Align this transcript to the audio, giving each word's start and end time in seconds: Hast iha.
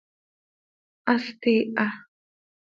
Hast 1.07 1.43
iha. 1.53 1.87